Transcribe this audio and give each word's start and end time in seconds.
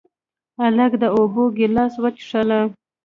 هلک 0.61 0.91
د 1.01 1.03
اوبو 1.17 1.43
ګیلاس 1.57 1.93
وڅښله. 2.01 2.59